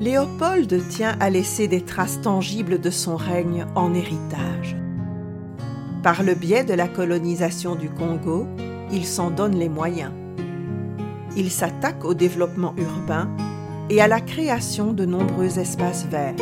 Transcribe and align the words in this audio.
Léopold 0.00 0.88
tient 0.88 1.14
à 1.20 1.28
laisser 1.28 1.68
des 1.68 1.82
traces 1.82 2.22
tangibles 2.22 2.80
de 2.80 2.88
son 2.88 3.16
règne 3.16 3.66
en 3.74 3.92
héritage. 3.92 4.74
Par 6.02 6.22
le 6.22 6.34
biais 6.34 6.64
de 6.64 6.72
la 6.72 6.88
colonisation 6.88 7.74
du 7.74 7.90
Congo, 7.90 8.46
il 8.90 9.04
s'en 9.04 9.30
donne 9.30 9.56
les 9.56 9.68
moyens. 9.68 10.12
Il 11.36 11.50
s'attaque 11.50 12.02
au 12.06 12.14
développement 12.14 12.74
urbain 12.78 13.28
et 13.90 14.00
à 14.00 14.08
la 14.08 14.20
création 14.20 14.94
de 14.94 15.04
nombreux 15.04 15.58
espaces 15.58 16.06
verts. 16.06 16.34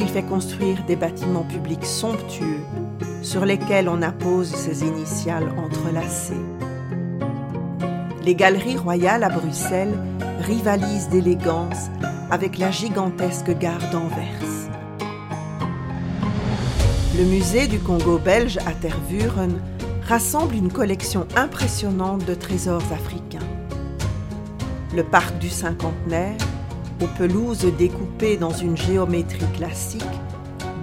Il 0.00 0.08
fait 0.08 0.24
construire 0.24 0.84
des 0.84 0.96
bâtiments 0.96 1.44
publics 1.44 1.86
somptueux 1.86 2.64
sur 3.22 3.44
lesquels 3.44 3.88
on 3.88 4.02
appose 4.02 4.52
ses 4.52 4.84
initiales 4.84 5.54
entrelacées. 5.56 6.34
Les 8.24 8.34
galeries 8.34 8.78
royales 8.78 9.22
à 9.22 9.28
Bruxelles 9.28 9.94
rivalisent 10.40 11.08
d'élégance 11.08 11.88
avec 12.32 12.56
la 12.56 12.70
gigantesque 12.70 13.56
gare 13.58 13.90
d'Anvers. 13.90 14.70
Le 17.14 17.24
musée 17.24 17.66
du 17.66 17.78
Congo 17.78 18.16
belge 18.16 18.56
à 18.64 18.72
Tervuren 18.72 19.60
rassemble 20.08 20.54
une 20.54 20.72
collection 20.72 21.26
impressionnante 21.36 22.24
de 22.24 22.32
trésors 22.32 22.90
africains. 22.90 23.46
Le 24.96 25.04
parc 25.04 25.38
du 25.40 25.50
cinquantenaire, 25.50 26.38
aux 27.02 27.18
pelouses 27.18 27.66
découpées 27.76 28.38
dans 28.38 28.54
une 28.54 28.78
géométrie 28.78 29.52
classique, 29.54 30.02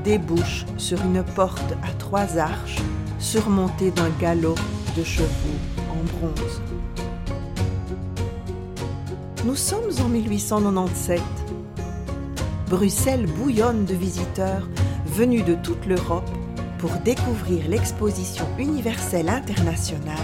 débouche 0.04 0.68
sur 0.78 1.02
une 1.02 1.24
porte 1.24 1.74
à 1.84 1.92
trois 1.98 2.38
arches 2.38 2.78
surmontée 3.18 3.90
d'un 3.90 4.12
galop 4.22 4.56
de 4.96 5.04
chevaux 5.04 5.60
en 5.90 6.04
bronze. 6.20 6.62
Nous 9.46 9.56
sommes 9.56 9.90
en 10.04 10.10
1897. 10.10 11.22
Bruxelles 12.70 13.26
bouillonne 13.26 13.86
de 13.86 13.96
visiteurs 13.96 14.68
venus 15.06 15.46
de 15.46 15.56
toute 15.56 15.86
l'Europe 15.86 16.30
pour 16.78 16.92
découvrir 17.06 17.70
l'exposition 17.70 18.46
universelle 18.58 19.30
internationale 19.30 20.18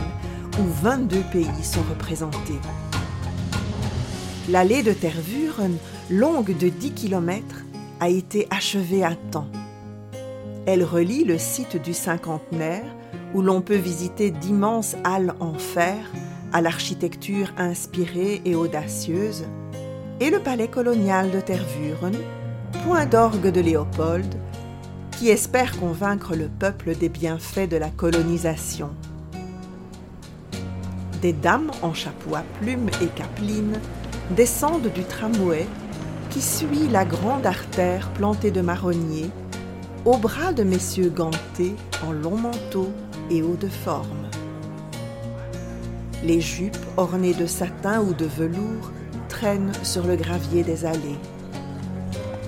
où 0.60 0.64
22 0.84 1.22
pays 1.32 1.64
sont 1.64 1.84
représentés. 1.90 2.60
L'allée 4.50 4.84
de 4.84 4.92
Tervuren, 4.92 5.78
longue 6.10 6.56
de 6.58 6.68
10 6.68 6.92
km, 6.92 7.64
a 8.02 8.10
été 8.10 8.48
achevée 8.50 9.06
à 9.06 9.16
temps. 9.16 9.48
Elle 10.66 10.84
relie 10.84 11.24
le 11.24 11.38
site 11.38 11.82
du 11.82 11.94
cinquantenaire, 11.94 12.84
où 13.34 13.42
l'on 13.42 13.62
peut 13.62 13.76
visiter 13.76 14.32
d'immenses 14.32 14.98
halles 15.06 15.36
en 15.40 15.54
fer 15.54 15.96
à 16.56 16.62
l'architecture 16.62 17.52
inspirée 17.58 18.42
et 18.46 18.56
audacieuse, 18.56 19.44
et 20.22 20.30
le 20.30 20.40
palais 20.40 20.70
colonial 20.70 21.30
de 21.30 21.42
Tervuren, 21.42 22.16
point 22.86 23.06
d'orgue 23.06 23.52
de 23.52 23.60
Léopold, 23.60 24.34
qui 25.12 25.28
espère 25.28 25.78
convaincre 25.78 26.34
le 26.34 26.48
peuple 26.48 26.96
des 26.96 27.10
bienfaits 27.10 27.68
de 27.70 27.76
la 27.76 27.90
colonisation. 27.90 28.92
Des 31.22 31.34
dames 31.34 31.72
en 31.82 31.94
chapeau 31.94 32.36
à 32.36 32.44
plumes 32.62 32.90
et 33.02 33.08
capelines 33.08 33.82
descendent 34.30 34.94
du 34.94 35.04
tramway 35.04 35.68
qui 36.30 36.42
suit 36.42 36.88
la 36.90 37.04
grande 37.04 37.46
artère 37.46 38.10
plantée 38.12 38.52
de 38.52 38.62
marronniers 38.62 39.30
au 40.06 40.16
bras 40.16 40.54
de 40.54 40.64
messieurs 40.64 41.10
gantés 41.10 41.76
en 42.08 42.14
long 42.14 42.38
manteau 42.38 42.94
et 43.30 43.44
haut 43.44 43.58
de 43.60 43.68
forme. 43.68 44.25
Les 46.26 46.42
jupes 46.42 46.76
ornées 46.98 47.36
de 47.36 47.46
satin 47.46 48.02
ou 48.02 48.16
de 48.16 48.26
velours 48.26 48.92
traînent 49.30 49.74
sur 49.84 50.08
le 50.08 50.16
gravier 50.16 50.64
des 50.64 50.84
allées. 50.84 51.20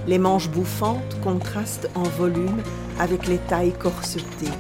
Les 0.08 0.17
manches 0.17 0.50
bouffantes 0.50 1.22
contrastent 1.23 1.88
en 1.94 2.02
volume 2.02 2.64
avec 2.99 3.27
les 3.27 3.38
tailles 3.38 3.77
corsetées. 3.77 4.58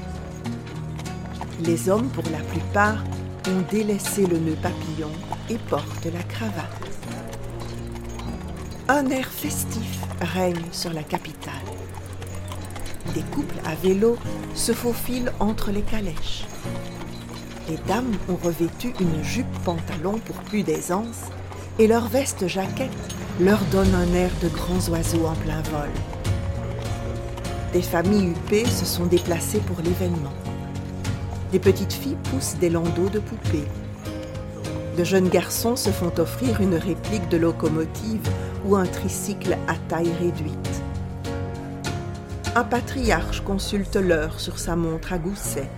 Les 1.63 1.89
hommes, 1.89 2.09
pour 2.09 2.25
la 2.31 2.37
plupart, 2.37 3.03
ont 3.47 3.63
délaissé 3.71 4.27
le 4.27 4.37
nœud 4.37 4.57
papillon 4.61 5.11
et 5.49 5.57
portent 5.67 6.05
la 6.13 6.21
cravate. 6.21 6.63
Un 8.87 9.07
air 9.07 9.27
festif 9.27 9.99
règne 10.21 10.61
sur 10.71 10.93
la 10.93 11.01
capitale. 11.01 11.53
Des 13.15 13.23
couples 13.31 13.61
à 13.65 13.73
vélo 13.73 14.15
se 14.53 14.73
faufilent 14.73 15.31
entre 15.39 15.71
les 15.71 15.81
calèches. 15.81 16.45
Les 17.69 17.77
dames 17.85 18.13
ont 18.29 18.37
revêtu 18.37 18.93
une 19.01 19.23
jupe 19.23 19.45
pantalon 19.65 20.19
pour 20.19 20.37
plus 20.37 20.63
d'aisance 20.63 21.23
et 21.79 21.87
leur 21.87 22.07
veste 22.07 22.47
jaquette 22.47 22.91
leur 23.41 23.59
donne 23.71 23.93
un 23.93 24.13
air 24.13 24.31
de 24.41 24.47
grands 24.47 24.87
oiseaux 24.89 25.25
en 25.25 25.35
plein 25.35 25.61
vol. 25.63 25.89
Des 27.73 27.81
familles 27.81 28.29
huppées 28.29 28.65
se 28.65 28.85
sont 28.85 29.05
déplacées 29.05 29.59
pour 29.59 29.81
l'événement. 29.83 30.33
Des 31.51 31.59
petites 31.59 31.91
filles 31.91 32.17
poussent 32.31 32.55
des 32.55 32.69
landaux 32.69 33.09
de 33.09 33.19
poupées. 33.19 33.67
De 34.97 35.03
jeunes 35.03 35.29
garçons 35.29 35.75
se 35.75 35.89
font 35.89 36.13
offrir 36.19 36.61
une 36.61 36.75
réplique 36.75 37.27
de 37.27 37.37
locomotive 37.37 38.29
ou 38.65 38.77
un 38.77 38.85
tricycle 38.85 39.57
à 39.67 39.75
taille 39.89 40.13
réduite. 40.21 40.81
Un 42.55 42.63
patriarche 42.63 43.41
consulte 43.41 43.97
l'heure 43.97 44.39
sur 44.39 44.57
sa 44.57 44.77
montre 44.77 45.11
à 45.11 45.17
gousset. 45.17 45.69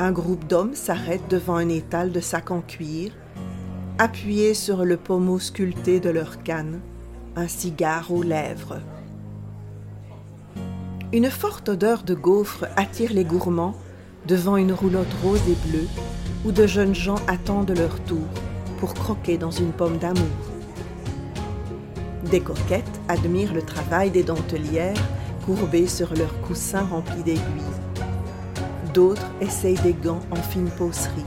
Un 0.00 0.12
groupe 0.12 0.46
d'hommes 0.46 0.76
s'arrête 0.76 1.28
devant 1.28 1.56
un 1.56 1.68
étal 1.68 2.12
de 2.12 2.20
sacs 2.20 2.52
en 2.52 2.60
cuir 2.60 3.10
appuyés 3.98 4.54
sur 4.54 4.84
le 4.84 4.96
pommeau 4.96 5.40
sculpté 5.40 5.98
de 5.98 6.08
leur 6.08 6.44
canne, 6.44 6.80
un 7.34 7.48
cigare 7.48 8.12
aux 8.12 8.22
lèvres. 8.22 8.78
Une 11.12 11.30
forte 11.30 11.68
odeur 11.68 12.04
de 12.04 12.14
gaufres 12.14 12.66
attire 12.76 13.12
les 13.12 13.24
gourmands 13.24 13.74
devant 14.28 14.56
une 14.56 14.72
roulotte 14.72 15.12
rose 15.24 15.42
et 15.48 15.68
bleue 15.68 15.88
où 16.44 16.52
de 16.52 16.68
jeunes 16.68 16.94
gens 16.94 17.18
attendent 17.26 17.76
leur 17.76 17.98
tour 18.04 18.28
pour 18.78 18.94
croquer 18.94 19.36
dans 19.36 19.50
une 19.50 19.72
pomme 19.72 19.98
d'amour. 19.98 20.22
Des 22.30 22.40
coquettes 22.40 23.00
admirent 23.08 23.54
le 23.54 23.62
travail 23.62 24.12
des 24.12 24.22
dentelières 24.22 24.94
courbées 25.44 25.88
sur 25.88 26.14
leurs 26.14 26.40
coussins 26.42 26.84
remplis 26.84 27.24
d'aiguilles. 27.24 27.87
D'autres 28.94 29.26
essayent 29.40 29.80
des 29.82 29.92
gants 29.92 30.20
en 30.30 30.36
fine 30.36 30.70
pocerie. 30.70 31.24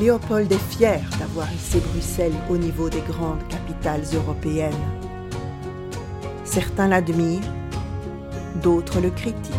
Léopold 0.00 0.50
est 0.52 0.58
fier 0.58 1.00
d'avoir 1.18 1.50
hissé 1.52 1.80
Bruxelles 1.80 2.34
au 2.50 2.56
niveau 2.56 2.90
des 2.90 3.00
grandes 3.00 3.46
capitales 3.48 4.02
européennes. 4.12 4.72
Certains 6.44 6.88
l'admirent, 6.88 7.42
d'autres 8.62 9.00
le 9.00 9.10
critiquent. 9.10 9.54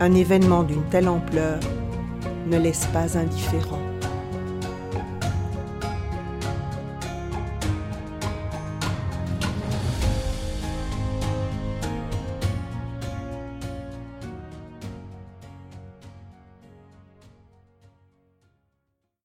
Un 0.00 0.12
événement 0.14 0.62
d'une 0.62 0.84
telle 0.84 1.08
ampleur 1.08 1.60
ne 2.46 2.58
laisse 2.58 2.86
pas 2.86 3.16
indifférent. 3.16 3.93